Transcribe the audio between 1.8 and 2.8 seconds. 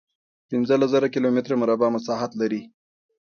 مساحت لري.